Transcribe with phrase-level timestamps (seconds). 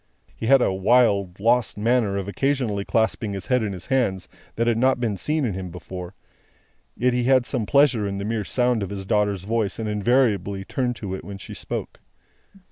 [0.35, 4.65] He had a wild, lost manner of occasionally clasping his head in his hands, that
[4.65, 6.15] had not been seen in him before;
[6.97, 10.65] yet, he had some pleasure in the mere sound of his daughter's voice, and invariably
[10.65, 11.99] turned to it when she spoke.